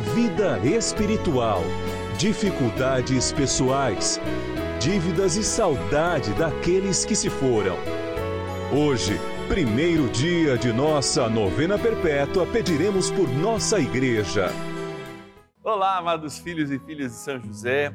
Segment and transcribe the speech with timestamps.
[0.00, 1.62] vida espiritual,
[2.16, 4.18] dificuldades pessoais,
[4.80, 7.76] dívidas e saudade daqueles que se foram.
[8.72, 14.48] Hoje, primeiro dia de nossa novena perpétua, pediremos por nossa igreja.
[15.62, 17.94] Olá, amados filhos e filhas de São José.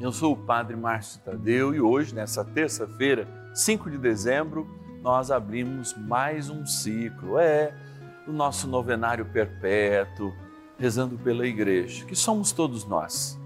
[0.00, 4.66] Eu sou o Padre Márcio Tadeu e hoje, nessa terça-feira, 5 de dezembro,
[5.02, 7.38] nós abrimos mais um ciclo.
[7.38, 7.74] É
[8.26, 10.32] o nosso novenário perpétuo,
[10.78, 13.38] rezando pela igreja, que somos todos nós.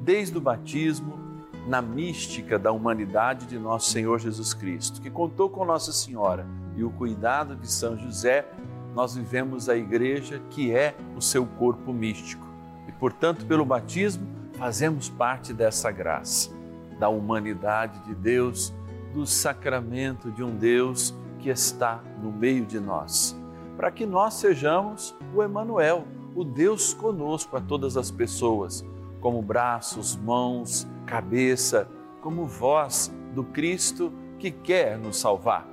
[0.00, 1.20] Desde o batismo,
[1.66, 6.82] na mística da humanidade de nosso Senhor Jesus Cristo, que contou com Nossa Senhora e
[6.82, 8.46] o cuidado de São José,
[8.94, 12.46] nós vivemos a igreja que é o seu corpo místico.
[12.88, 16.50] E, portanto, pelo batismo, fazemos parte dessa graça,
[16.98, 18.72] da humanidade de Deus,
[19.14, 23.36] do sacramento de um Deus que está no meio de nós,
[23.76, 26.04] para que nós sejamos o Emanuel,
[26.34, 28.84] o Deus conosco a todas as pessoas,
[29.20, 31.88] como braços, mãos, cabeça,
[32.20, 35.66] como voz do Cristo que quer nos salvar.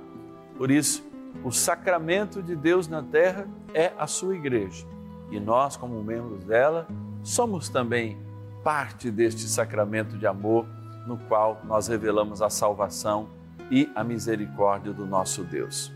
[0.56, 1.08] Por isso,
[1.44, 4.86] o sacramento de Deus na terra é a sua igreja.
[5.30, 6.86] E nós, como membros dela,
[7.22, 8.18] somos também
[8.62, 10.66] parte deste sacramento de amor
[11.06, 13.28] no qual nós revelamos a salvação
[13.70, 15.92] e a misericórdia do nosso Deus.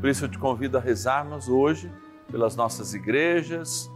[0.00, 1.90] Por isso eu te convido a rezarmos hoje
[2.30, 3.90] pelas nossas igrejas,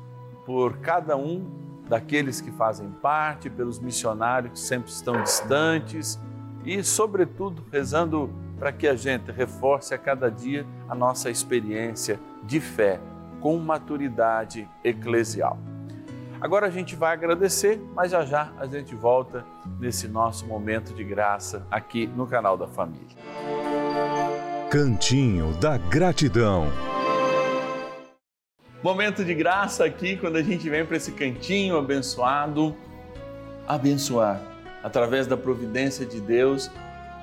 [0.50, 1.46] por cada um
[1.88, 6.18] daqueles que fazem parte, pelos missionários que sempre estão distantes
[6.64, 8.28] e, sobretudo, rezando
[8.58, 12.98] para que a gente reforce a cada dia a nossa experiência de fé
[13.40, 15.56] com maturidade eclesial.
[16.40, 19.46] Agora a gente vai agradecer, mas já já a gente volta
[19.78, 23.16] nesse nosso momento de graça aqui no canal da Família.
[24.68, 26.89] Cantinho da Gratidão.
[28.82, 32.74] Momento de graça aqui quando a gente vem para esse cantinho abençoado,
[33.68, 34.40] abençoar
[34.82, 36.70] através da providência de Deus.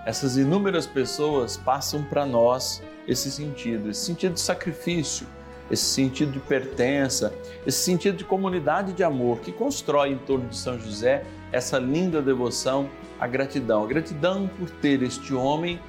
[0.05, 5.25] Essas inúmeras pessoas passam para nós esse sentido, esse sentido de sacrifício,
[5.71, 7.33] esse sentido de pertença,
[7.65, 12.21] esse sentido de comunidade de amor que constrói em torno de São José essa linda
[12.21, 12.87] devoção
[13.19, 13.83] à gratidão.
[13.83, 15.79] A gratidão por ter este homem,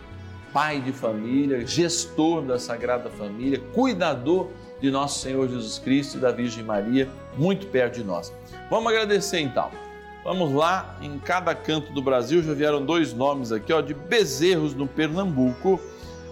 [0.50, 4.48] pai de família, gestor da Sagrada Família, cuidador
[4.80, 8.32] de nosso Senhor Jesus Cristo e da Virgem Maria, muito perto de nós.
[8.70, 9.70] Vamos agradecer então.
[10.24, 14.74] Vamos lá, em cada canto do Brasil já vieram dois nomes aqui, ó, de Bezerros
[14.74, 15.80] no Pernambuco.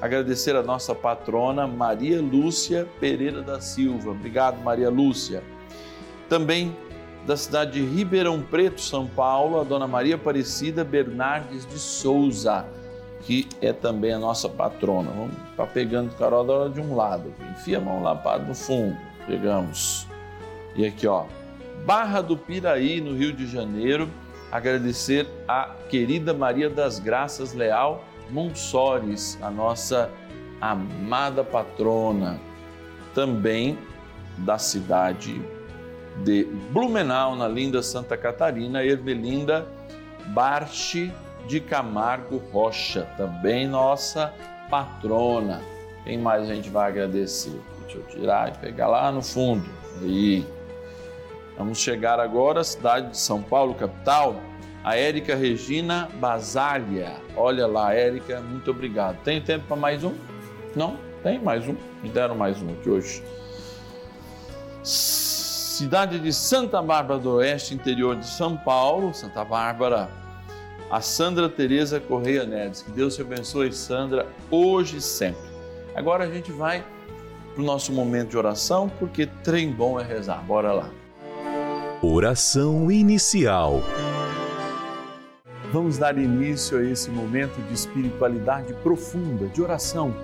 [0.01, 4.11] Agradecer a nossa patrona Maria Lúcia Pereira da Silva.
[4.11, 5.43] Obrigado, Maria Lúcia.
[6.29, 6.77] Também
[7.27, 12.67] da cidade de Ribeirão Preto, São Paulo, a dona Maria Aparecida Bernardes de Souza,
[13.27, 15.11] que é também a nossa patrona.
[15.11, 17.35] Vamos estar pegando o Carol de um lado.
[17.51, 18.97] Enfia a mão lá para no fundo.
[19.27, 20.07] Pegamos.
[20.77, 21.25] E aqui, ó,
[21.85, 24.09] Barra do Piraí, no Rio de Janeiro,
[24.53, 30.11] agradecer a querida Maria das Graças Leal Monsores, a nossa
[30.61, 32.41] amada patrona,
[33.15, 33.77] também
[34.39, 35.41] da cidade
[36.25, 39.67] de Blumenau, na linda Santa Catarina, Ermelinda
[40.29, 41.13] Barche
[41.47, 44.33] de Camargo Rocha, também nossa
[44.69, 45.63] patrona.
[46.05, 47.61] Quem mais a gente vai agradecer?
[47.83, 49.69] Deixa eu tirar e pegar lá no fundo.
[50.03, 50.47] Aí.
[51.57, 54.37] Vamos chegar agora à cidade de São Paulo, capital,
[54.85, 57.17] a Érica Regina Basália.
[57.35, 59.17] Olha lá, Érica, muito obrigado.
[59.23, 60.15] Tem tempo para mais um?
[60.75, 60.99] Não?
[61.23, 61.75] Tem mais um?
[62.03, 63.23] Me deram mais um aqui hoje.
[64.83, 70.09] cidade de Santa Bárbara do Oeste, interior de São Paulo, Santa Bárbara,
[70.91, 72.83] a Sandra Teresa Correia Neves.
[72.83, 75.43] Que Deus te abençoe, Sandra, hoje e sempre.
[75.95, 76.85] Agora a gente vai
[77.55, 80.43] para o nosso momento de oração, porque trem bom é rezar.
[80.45, 80.91] Bora lá.
[82.03, 83.83] Oração inicial.
[85.73, 90.15] Vamos dar início a esse momento de espiritualidade profunda, de oração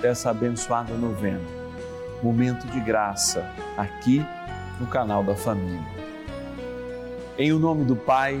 [0.00, 1.40] dessa abençoada novena.
[2.22, 4.24] Momento de graça, aqui
[4.80, 6.00] no canal da Família.
[7.38, 8.40] Em o nome do Pai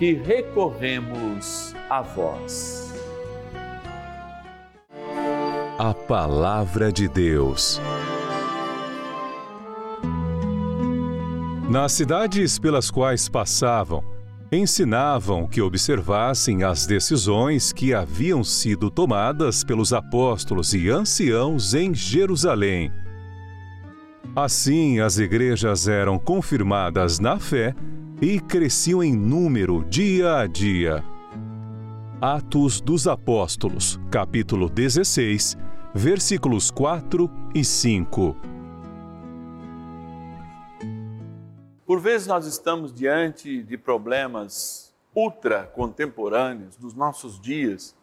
[0.00, 2.90] que recorremos a vós.
[5.78, 7.78] A Palavra de Deus.
[11.68, 14.02] Nas cidades pelas quais passavam,
[14.50, 22.90] ensinavam que observassem as decisões que haviam sido tomadas pelos apóstolos e anciãos em Jerusalém.
[24.34, 27.74] Assim, as igrejas eram confirmadas na fé
[28.20, 31.02] e cresciam em número dia a dia.
[32.20, 35.56] Atos dos Apóstolos, capítulo 16,
[35.94, 38.36] versículos 4 e 5.
[41.86, 47.96] Por vezes nós estamos diante de problemas ultra contemporâneos dos nossos dias,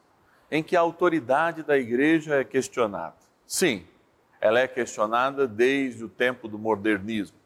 [0.50, 3.18] em que a autoridade da igreja é questionada.
[3.46, 3.86] Sim,
[4.42, 7.37] ela é questionada desde o tempo do modernismo.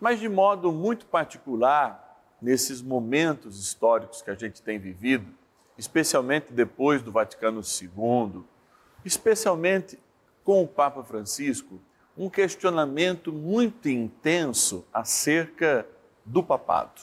[0.00, 5.26] Mas de modo muito particular, nesses momentos históricos que a gente tem vivido,
[5.76, 8.42] especialmente depois do Vaticano II,
[9.04, 9.98] especialmente
[10.42, 11.80] com o Papa Francisco,
[12.16, 15.86] um questionamento muito intenso acerca
[16.24, 17.02] do papado,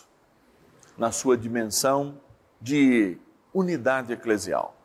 [0.98, 2.20] na sua dimensão
[2.60, 3.18] de
[3.54, 4.76] unidade eclesial.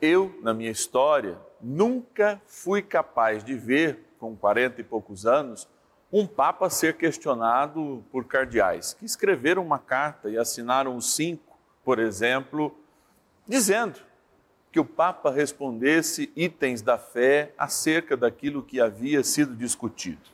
[0.00, 5.68] Eu, na minha história, nunca fui capaz de ver, com 40 e poucos anos,
[6.16, 12.72] um Papa ser questionado por cardeais que escreveram uma carta e assinaram cinco, por exemplo,
[13.44, 13.98] dizendo
[14.70, 20.30] que o Papa respondesse itens da fé acerca daquilo que havia sido discutido.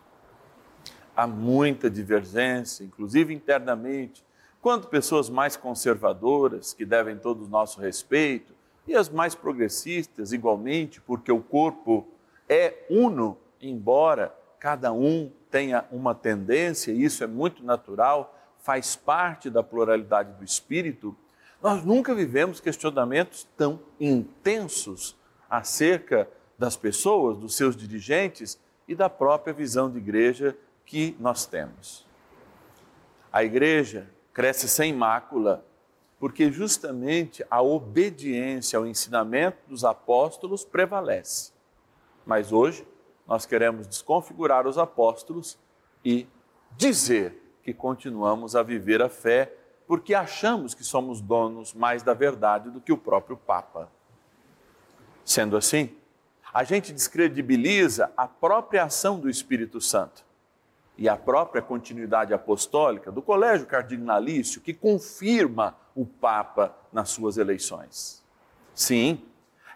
[1.17, 4.23] Há muita divergência, inclusive internamente,
[4.61, 8.53] quanto pessoas mais conservadoras, que devem todo o nosso respeito,
[8.87, 12.07] e as mais progressistas, igualmente, porque o corpo
[12.47, 19.51] é uno, embora cada um tenha uma tendência, e isso é muito natural, faz parte
[19.51, 21.17] da pluralidade do espírito
[21.63, 25.17] nós nunca vivemos questionamentos tão intensos
[25.49, 32.07] acerca das pessoas, dos seus dirigentes e da própria visão de igreja que nós temos.
[33.33, 35.65] A igreja cresce sem mácula,
[36.19, 41.53] porque justamente a obediência ao ensinamento dos apóstolos prevalece.
[42.25, 42.87] Mas hoje
[43.31, 45.57] nós queremos desconfigurar os apóstolos
[46.05, 46.27] e
[46.77, 49.55] dizer e continuamos a viver a fé
[49.87, 53.89] porque achamos que somos donos mais da verdade do que o próprio Papa.
[55.25, 55.95] Sendo assim,
[56.53, 60.25] a gente descredibiliza a própria ação do Espírito Santo
[60.99, 68.25] e a própria continuidade apostólica do colégio cardinalício que confirma o Papa nas suas eleições.
[68.75, 69.23] Sim,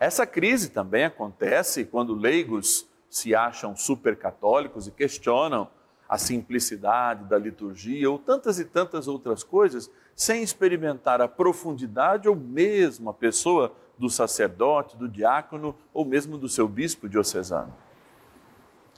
[0.00, 5.68] essa crise também acontece quando leigos se acham supercatólicos e questionam
[6.09, 12.35] a simplicidade da liturgia ou tantas e tantas outras coisas, sem experimentar a profundidade ou
[12.35, 17.73] mesmo a pessoa do sacerdote, do diácono ou mesmo do seu bispo diocesano.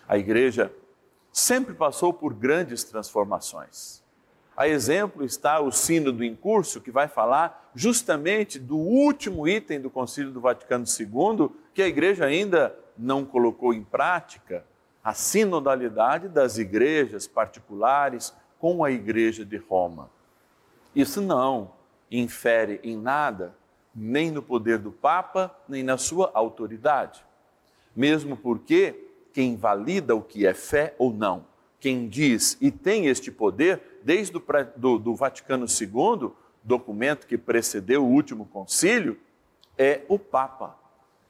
[0.09, 0.73] A igreja
[1.31, 4.03] sempre passou por grandes transformações.
[4.57, 9.91] A exemplo está o Sínodo em curso, que vai falar justamente do último item do
[9.91, 14.65] Concílio do Vaticano II, que a igreja ainda não colocou em prática,
[15.03, 20.11] a sinodalidade das igrejas particulares com a igreja de Roma.
[20.95, 21.71] Isso não
[22.11, 23.55] infere em nada,
[23.95, 27.25] nem no poder do Papa, nem na sua autoridade.
[27.95, 31.45] Mesmo porque quem valida o que é fé ou não,
[31.79, 34.43] quem diz e tem este poder, desde o
[34.77, 36.33] do, do Vaticano II,
[36.65, 39.19] documento que precedeu o último concílio,
[39.79, 40.77] é o Papa,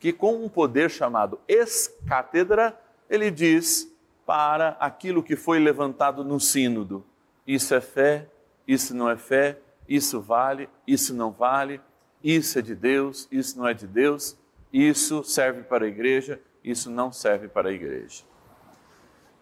[0.07, 2.79] que com um poder chamado ex-cátedra,
[3.11, 3.93] ele diz
[4.25, 7.05] para aquilo que foi levantado no sínodo:
[7.45, 8.29] isso é fé,
[8.69, 9.59] isso não é fé,
[9.89, 11.81] isso vale, isso não vale,
[12.23, 14.39] isso é de Deus, isso não é de Deus,
[14.73, 18.23] isso serve para a igreja, isso não serve para a igreja.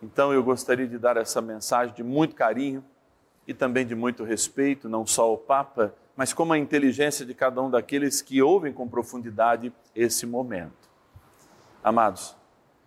[0.02, 2.82] Então eu gostaria de dar essa mensagem de muito carinho
[3.46, 7.60] e também de muito respeito, não só ao Papa, mas como a inteligência de cada
[7.60, 10.88] um daqueles que ouvem com profundidade esse momento.
[11.82, 12.36] Amados,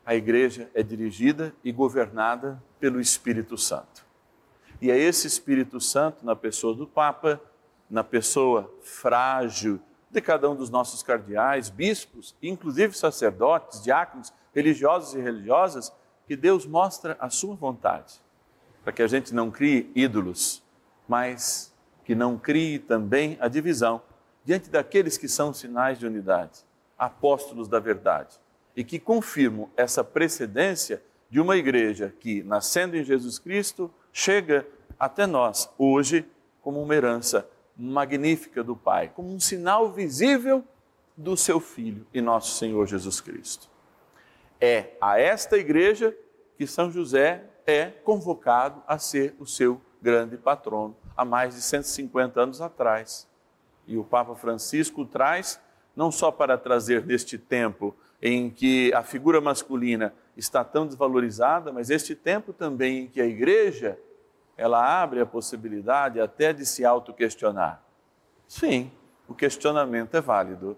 [0.05, 4.05] a igreja é dirigida e governada pelo Espírito Santo.
[4.81, 7.41] E é esse Espírito Santo, na pessoa do Papa,
[7.89, 9.79] na pessoa frágil
[10.09, 15.91] de cada um dos nossos cardeais, bispos, inclusive sacerdotes, diáconos, religiosos e religiosas,
[16.25, 18.21] que Deus mostra a sua vontade
[18.87, 20.63] para que a gente não crie ídolos,
[21.09, 21.75] mas
[22.07, 24.01] que não crie também a divisão
[24.45, 26.61] diante daqueles que são sinais de unidade,
[26.97, 28.39] apóstolos da verdade,
[28.77, 34.65] e que confirmam essa precedência de uma igreja que, nascendo em Jesus Cristo, chega
[34.97, 36.25] até nós hoje
[36.61, 37.45] como uma herança
[37.75, 40.63] magnífica do Pai, como um sinal visível
[41.17, 43.69] do seu Filho e nosso Senhor Jesus Cristo.
[44.61, 46.15] É a esta igreja
[46.57, 52.39] que São José é convocado a ser o seu grande patrono há mais de 150
[52.39, 53.27] anos atrás.
[53.87, 55.59] E o Papa Francisco traz,
[55.95, 61.89] não só para trazer neste tempo em que a figura masculina está tão desvalorizada, mas
[61.89, 63.97] este tempo também em que a igreja
[64.55, 67.81] ela abre a possibilidade até de se autoquestionar.
[68.47, 68.91] Sim,
[69.27, 70.77] o questionamento é válido,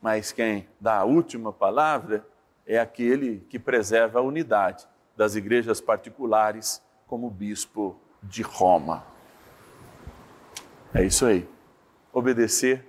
[0.00, 2.26] mas quem dá a última palavra
[2.66, 4.86] é aquele que preserva a unidade
[5.16, 9.11] das igrejas particulares, como bispo de Roma.
[10.94, 11.48] É isso aí.
[12.12, 12.84] Obedecer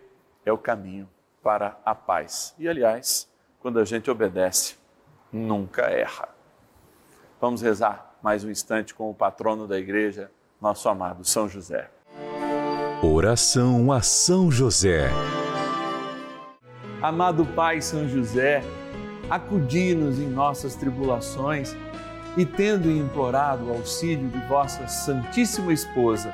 [0.45, 1.09] é o caminho
[1.41, 2.53] para a paz.
[2.59, 3.29] E, aliás,
[3.59, 4.75] quando a gente obedece,
[5.31, 6.27] nunca erra.
[7.39, 10.29] Vamos rezar mais um instante com o patrono da igreja,
[10.61, 11.89] nosso amado São José.
[13.01, 15.09] Oração a São José.
[17.01, 18.61] Amado Pai São José,
[19.29, 21.73] acudi-nos em nossas tribulações
[22.35, 26.33] e tendo implorado o auxílio de vossa Santíssima Esposa,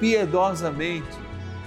[0.00, 1.18] piedosamente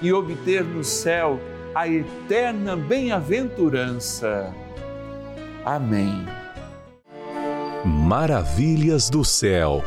[0.02, 1.40] e obter no céu
[1.76, 4.54] a eterna bem-aventurança.
[5.66, 6.26] Amém.
[7.86, 9.84] Maravilhas do céu.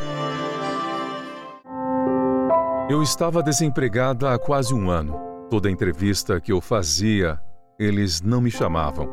[2.89, 5.19] Eu estava desempregada há quase um ano.
[5.49, 7.39] Toda entrevista que eu fazia,
[7.79, 9.09] eles não me chamavam.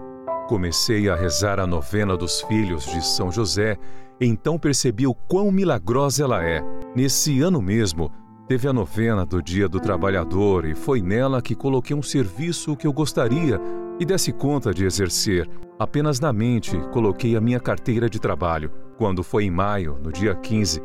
[0.47, 3.77] Comecei a rezar a novena dos filhos de São José,
[4.19, 6.61] então percebi o quão milagrosa ela é.
[6.95, 8.11] Nesse ano mesmo,
[8.49, 12.87] teve a novena do Dia do Trabalhador e foi nela que coloquei um serviço que
[12.87, 13.61] eu gostaria
[13.99, 15.47] e desse conta de exercer.
[15.77, 18.71] Apenas na mente coloquei a minha carteira de trabalho.
[18.97, 20.81] Quando foi em maio, no dia 15,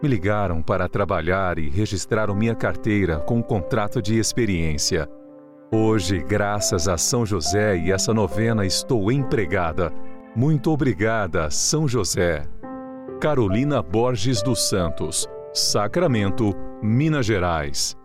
[0.00, 5.08] me ligaram para trabalhar e registraram minha carteira com um contrato de experiência.
[5.72, 9.92] Hoje, graças a São José e essa novena, estou empregada.
[10.36, 12.44] Muito obrigada, São José.
[13.20, 17.96] Carolina Borges dos Santos, Sacramento, Minas Gerais.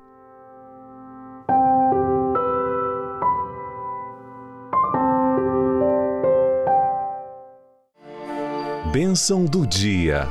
[8.92, 10.28] Bênção do dia.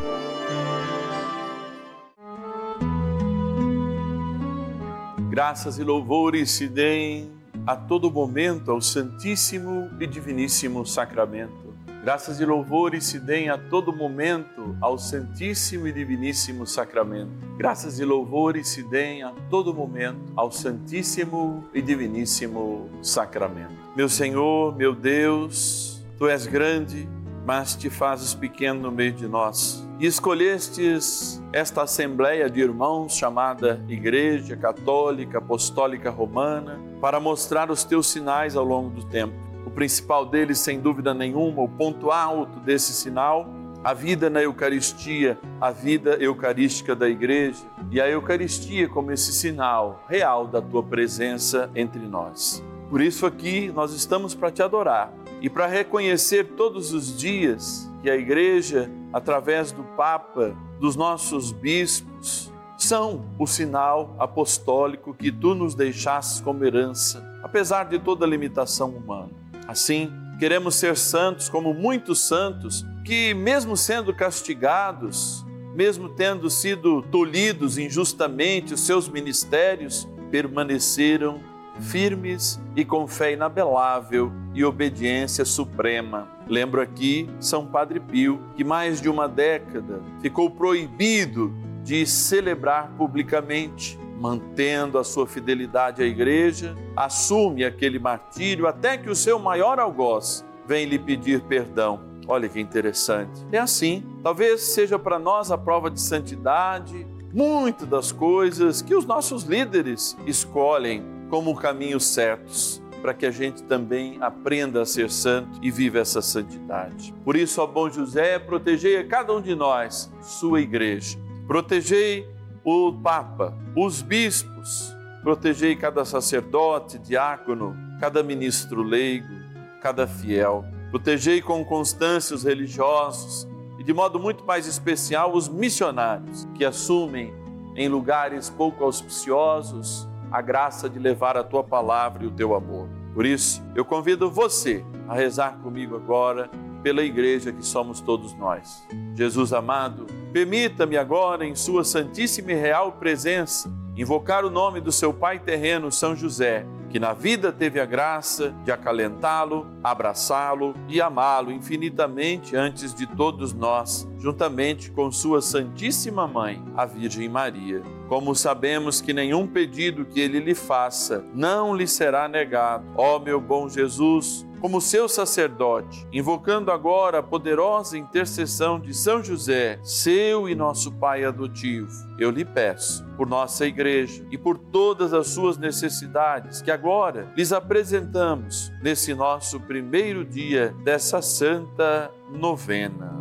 [5.30, 7.30] Graças e louvores se deem
[7.64, 11.61] a todo momento ao Santíssimo e Diviníssimo Sacramento.
[12.02, 17.30] Graças e louvores se deem a todo momento ao Santíssimo e Diviníssimo Sacramento.
[17.56, 23.76] Graças e louvores se deem a todo momento ao Santíssimo e Diviníssimo Sacramento.
[23.94, 27.08] Meu Senhor, meu Deus, tu és grande
[27.44, 29.84] mas te fazes pequeno no meio de nós.
[29.98, 38.06] E escolhestes esta assembleia de irmãos chamada Igreja Católica Apostólica Romana para mostrar os teus
[38.06, 39.41] sinais ao longo do tempo.
[39.74, 43.48] Principal deles, sem dúvida nenhuma, o ponto alto desse sinal,
[43.82, 50.04] a vida na Eucaristia, a vida eucarística da Igreja e a Eucaristia como esse sinal
[50.08, 52.62] real da tua presença entre nós.
[52.88, 58.10] Por isso aqui nós estamos para te adorar e para reconhecer todos os dias que
[58.10, 65.74] a Igreja, através do Papa, dos nossos bispos, são o sinal apostólico que tu nos
[65.74, 69.41] deixastes como herança, apesar de toda limitação humana.
[69.72, 77.78] Assim, queremos ser santos como muitos santos que, mesmo sendo castigados, mesmo tendo sido tolhidos
[77.78, 81.40] injustamente os seus ministérios, permaneceram
[81.80, 86.28] firmes e com fé inabelável e obediência suprema.
[86.46, 91.50] Lembro aqui São Padre Pio, que mais de uma década ficou proibido
[91.82, 99.16] de celebrar publicamente, mantendo a sua fidelidade à igreja, assume aquele martírio até que o
[99.16, 102.00] seu maior algoz vem lhe pedir perdão.
[102.28, 103.44] Olha que interessante.
[103.50, 107.04] É assim, talvez seja para nós a prova de santidade,
[107.34, 113.64] muitas das coisas que os nossos líderes escolhem como caminhos certos para que a gente
[113.64, 117.12] também aprenda a ser santo e viva essa santidade.
[117.24, 121.18] Por isso, ó bom José, protegei a cada um de nós, sua igreja.
[121.48, 122.24] Protegei
[122.64, 129.32] o Papa, os bispos, protegei cada sacerdote, diácono, cada ministro leigo,
[129.80, 130.64] cada fiel.
[130.90, 133.48] Protegei com constância os religiosos
[133.78, 137.32] e, de modo muito mais especial, os missionários que assumem
[137.74, 142.88] em lugares pouco auspiciosos a graça de levar a tua palavra e o teu amor.
[143.14, 146.50] Por isso, eu convido você a rezar comigo agora
[146.82, 148.86] pela igreja que somos todos nós.
[149.14, 155.12] Jesus amado, permita-me agora, em Sua Santíssima e Real Presença, invocar o nome do seu
[155.12, 161.50] Pai terreno, São José que na vida teve a graça de acalentá-lo, abraçá-lo e amá-lo
[161.50, 167.80] infinitamente antes de todos nós, juntamente com Sua Santíssima Mãe, a Virgem Maria.
[168.10, 173.40] Como sabemos que nenhum pedido que ele lhe faça não lhe será negado, ó meu
[173.40, 180.54] bom Jesus, como seu sacerdote, invocando agora a poderosa intercessão de São José, seu e
[180.54, 186.62] nosso Pai adotivo, eu lhe peço, por nossa igreja e por todas as suas necessidades
[186.62, 193.20] que agora lhes apresentamos nesse nosso primeiro dia dessa santa novena.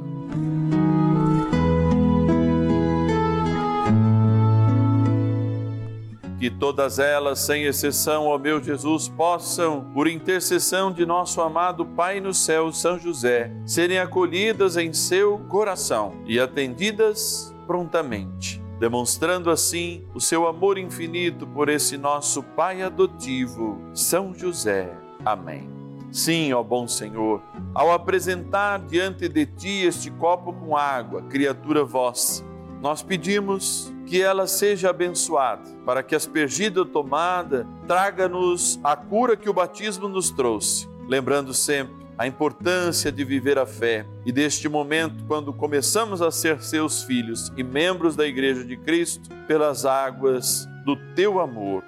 [6.41, 12.19] Que todas elas, sem exceção, ó meu Jesus, possam, por intercessão de nosso amado Pai
[12.19, 20.19] no céu, São José, serem acolhidas em seu coração e atendidas prontamente demonstrando assim o
[20.19, 24.91] seu amor infinito por esse nosso Pai adotivo, São José.
[25.23, 25.69] Amém.
[26.11, 27.43] Sim, ó bom Senhor,
[27.75, 32.43] ao apresentar diante de ti este copo com água, criatura vossa,
[32.81, 39.49] nós pedimos que ela seja abençoada, para que aspergida ou tomada traga-nos a cura que
[39.49, 45.23] o batismo nos trouxe, lembrando sempre a importância de viver a fé e deste momento,
[45.29, 50.97] quando começamos a ser seus filhos e membros da Igreja de Cristo, pelas águas do
[51.15, 51.81] teu amor.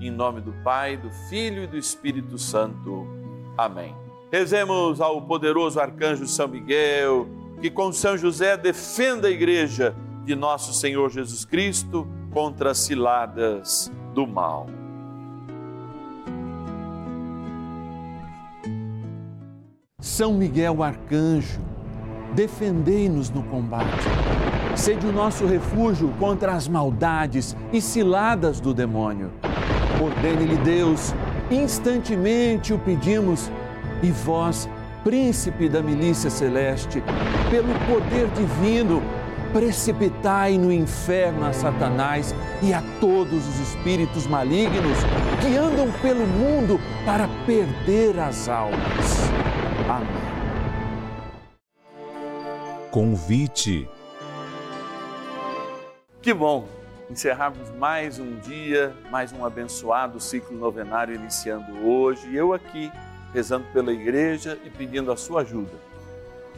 [0.00, 3.04] Em nome do Pai, do Filho e do Espírito Santo.
[3.58, 3.92] Amém.
[4.30, 7.26] Rezemos ao poderoso arcanjo São Miguel,
[7.60, 9.92] que com São José defenda a igreja
[10.24, 14.66] de nosso Senhor Jesus Cristo contra as ciladas do mal.
[20.00, 21.60] São Miguel Arcanjo,
[22.34, 24.04] defendei-nos no combate.
[24.76, 29.30] Sede o nosso refúgio contra as maldades e ciladas do demônio.
[30.02, 31.14] Ordene-lhe Deus,
[31.50, 33.50] instantemente o pedimos,
[34.02, 34.68] e vós,
[35.02, 37.02] príncipe da milícia celeste,
[37.50, 39.02] pelo poder divino,
[39.54, 44.98] precipitai no inferno a Satanás e a todos os espíritos malignos
[45.40, 49.30] que andam pelo mundo para perder as almas.
[49.88, 50.08] Amém.
[52.90, 53.88] Convite.
[56.20, 56.66] Que bom
[57.08, 62.34] encerrarmos mais um dia, mais um abençoado ciclo novenário iniciando hoje.
[62.34, 62.90] Eu aqui
[63.32, 65.93] rezando pela igreja e pedindo a sua ajuda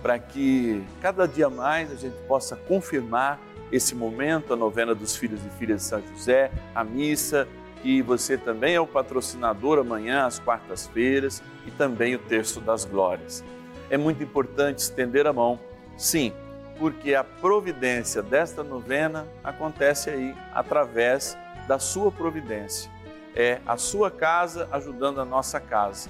[0.07, 3.41] para que cada dia mais a gente possa confirmar
[3.73, 7.49] esse momento, a novena dos filhos e filhas de São José, a missa,
[7.83, 13.43] que você também é o patrocinador amanhã, às quartas-feiras, e também o Terço das Glórias.
[13.91, 15.59] É muito importante estender a mão,
[15.97, 16.33] sim,
[16.79, 22.89] porque a providência desta novena acontece aí através da sua providência.
[23.35, 26.09] É a sua casa ajudando a nossa casa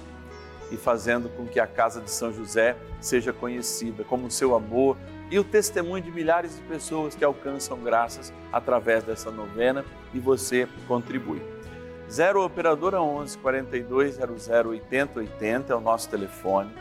[0.71, 4.97] e fazendo com que a casa de São José seja conhecida como o seu amor
[5.29, 10.67] e o testemunho de milhares de pessoas que alcançam graças através dessa novena e você
[10.87, 11.41] contribui.
[12.09, 16.71] 0 Operadora 11 42 00 80 80 é o nosso telefone.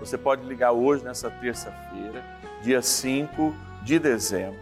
[0.00, 2.24] Você pode ligar hoje, nessa terça-feira,
[2.62, 4.58] dia 5 de dezembro,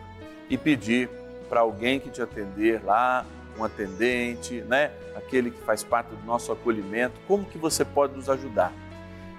[0.51, 1.09] e pedir
[1.49, 3.25] para alguém que te atender lá,
[3.59, 4.93] um atendente, né?
[5.15, 8.73] aquele que faz parte do nosso acolhimento, como que você pode nos ajudar.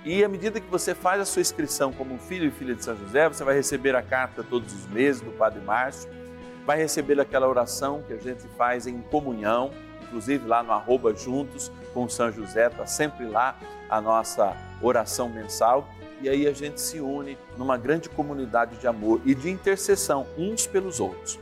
[0.06, 2.96] E à medida que você faz a sua inscrição como filho e filha de São
[2.98, 6.10] José, você vai receber a carta todos os meses do Padre Márcio,
[6.66, 9.72] vai receber aquela oração que a gente faz em comunhão,
[10.02, 13.58] inclusive lá no arroba juntos com São José, está sempre lá
[13.90, 15.88] a nossa oração mensal.
[16.22, 20.66] E aí a gente se une numa grande comunidade de amor e de intercessão uns
[20.66, 21.38] pelos outros.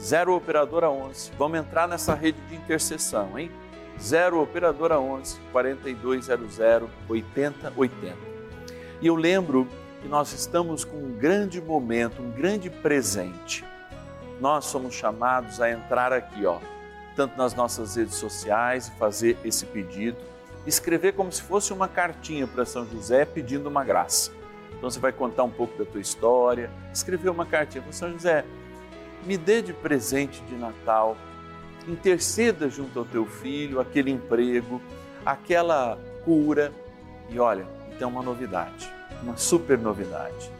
[0.00, 3.50] 0 Operadora 11, vamos entrar nessa rede de intercessão, hein?
[4.00, 6.58] 0 Operadora 11 4200
[7.08, 8.16] 8080.
[9.00, 9.68] E eu lembro
[10.02, 13.64] que nós estamos com um grande momento, um grande presente.
[14.40, 16.58] Nós somos chamados a entrar aqui, ó,
[17.14, 20.18] tanto nas nossas redes sociais e fazer esse pedido,
[20.66, 24.32] escrever como se fosse uma cartinha para São José pedindo uma graça.
[24.76, 28.44] Então você vai contar um pouco da tua história, escrever uma cartinha para São José,
[29.24, 31.16] me dê de presente de Natal,
[31.88, 34.80] interceda junto ao teu filho, aquele emprego,
[35.24, 36.72] aquela cura.
[37.28, 37.66] E olha,
[37.98, 38.90] tem uma novidade,
[39.22, 40.50] uma super novidade.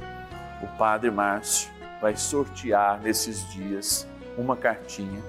[0.63, 5.23] O Padre Márcio vai sortear nesses dias uma cartinha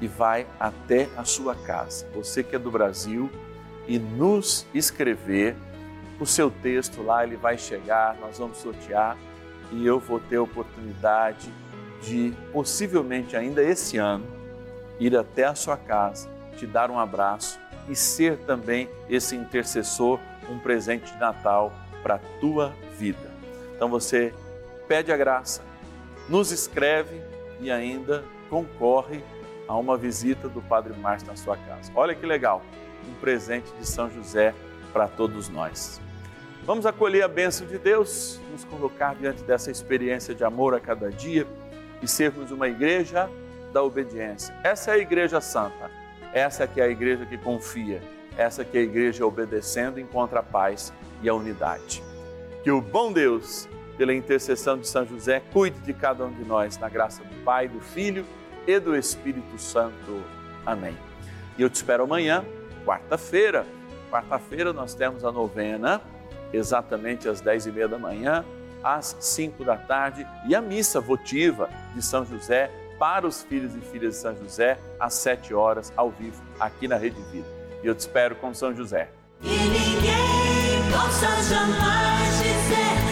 [0.00, 2.06] e vai até a sua casa.
[2.14, 3.30] Você que é do Brasil
[3.88, 5.56] e nos escrever
[6.18, 9.16] o seu texto lá, ele vai chegar, nós vamos sortear
[9.72, 11.65] e eu vou ter a oportunidade de
[12.52, 14.24] possivelmente ainda esse ano
[14.98, 20.58] ir até a sua casa, te dar um abraço e ser também esse intercessor, um
[20.58, 23.30] presente de Natal para a tua vida.
[23.74, 24.32] Então você
[24.88, 25.62] pede a graça,
[26.28, 27.20] nos escreve
[27.60, 29.22] e ainda concorre
[29.68, 31.90] a uma visita do Padre Márcio na sua casa.
[31.94, 32.62] Olha que legal,
[33.08, 34.54] um presente de São José
[34.92, 36.00] para todos nós.
[36.64, 41.10] Vamos acolher a bênção de Deus, nos colocar diante dessa experiência de amor a cada
[41.10, 41.46] dia
[42.02, 43.28] e sermos uma igreja
[43.72, 44.54] da obediência.
[44.62, 45.90] Essa é a igreja santa.
[46.32, 48.02] Essa que é a igreja que confia.
[48.36, 52.02] Essa que é a igreja obedecendo encontra a paz e a unidade.
[52.62, 56.78] Que o bom Deus, pela intercessão de São José, cuide de cada um de nós
[56.78, 58.24] na graça do Pai, do Filho
[58.66, 60.22] e do Espírito Santo.
[60.64, 60.96] Amém.
[61.56, 62.44] E eu te espero amanhã,
[62.84, 63.64] quarta-feira.
[64.10, 66.00] Quarta-feira nós temos a novena,
[66.52, 68.44] exatamente às dez e meia da manhã,
[68.86, 72.70] às cinco da tarde, e a missa votiva de São José
[73.00, 76.96] para os filhos e filhas de São José, às 7 horas, ao vivo, aqui na
[76.96, 77.48] Rede Vida.
[77.82, 79.10] E eu te espero com São José.
[79.42, 83.05] E ninguém possa jamais dizer